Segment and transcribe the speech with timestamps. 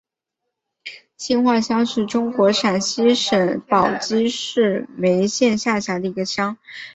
[1.15, 6.57] 青化乡是中国陕西省宝鸡市眉县下辖的一个乡。